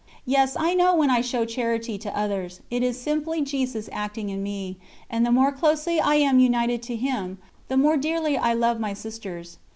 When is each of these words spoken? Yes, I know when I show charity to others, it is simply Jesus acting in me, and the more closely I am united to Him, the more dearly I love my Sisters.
Yes, 0.25 0.57
I 0.59 0.73
know 0.73 0.95
when 0.95 1.11
I 1.11 1.21
show 1.21 1.45
charity 1.45 1.99
to 1.99 2.17
others, 2.17 2.61
it 2.71 2.81
is 2.81 2.99
simply 2.99 3.43
Jesus 3.43 3.87
acting 3.93 4.29
in 4.29 4.41
me, 4.41 4.77
and 5.11 5.23
the 5.23 5.31
more 5.31 5.51
closely 5.51 5.99
I 6.01 6.15
am 6.15 6.39
united 6.39 6.81
to 6.89 6.95
Him, 6.95 7.37
the 7.67 7.77
more 7.77 7.97
dearly 7.97 8.35
I 8.35 8.53
love 8.55 8.79
my 8.79 8.95
Sisters. 8.95 9.59